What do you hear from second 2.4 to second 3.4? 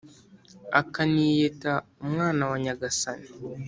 wa Nyagasani.